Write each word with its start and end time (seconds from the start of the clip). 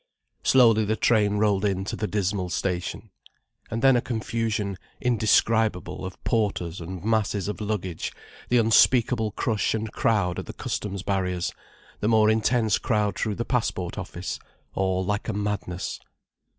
Slowly 0.41 0.83
the 0.83 0.95
train 0.95 1.35
rolled 1.37 1.63
in 1.63 1.83
to 1.85 1.95
the 1.95 2.07
dismal 2.07 2.49
station. 2.49 3.11
And 3.69 3.83
then 3.83 3.95
a 3.95 4.01
confusion 4.01 4.77
indescribable, 4.99 6.03
of 6.03 6.23
porters 6.23 6.81
and 6.81 7.03
masses 7.03 7.47
of 7.47 7.61
luggage, 7.61 8.11
the 8.49 8.57
unspeakable 8.57 9.29
crush 9.33 9.75
and 9.75 9.91
crowd 9.93 10.39
at 10.39 10.47
the 10.47 10.53
customs 10.53 11.03
barriers, 11.03 11.53
the 11.99 12.07
more 12.07 12.31
intense 12.31 12.79
crowd 12.79 13.15
through 13.15 13.35
the 13.35 13.45
passport 13.45 13.95
office, 13.95 14.39
all 14.73 15.05
like 15.05 15.27
a 15.29 15.33
madness. 15.33 15.99